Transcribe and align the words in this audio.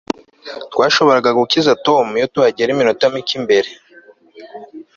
Twashoboraga 0.73 1.29
gukiza 1.39 1.71
Tom 1.85 2.05
iyo 2.19 2.27
tuhagera 2.33 2.69
iminota 2.71 3.03
mike 3.13 3.37
mbere 3.45 3.69